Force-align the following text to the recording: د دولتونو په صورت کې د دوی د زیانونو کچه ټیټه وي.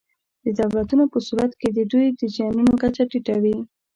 د 0.43 0.47
دولتونو 0.59 1.03
په 1.13 1.19
صورت 1.27 1.51
کې 1.59 1.69
د 1.71 1.79
دوی 1.91 2.05
د 2.19 2.21
زیانونو 2.35 2.73
کچه 2.81 3.03
ټیټه 3.11 3.35
وي. 3.43 3.57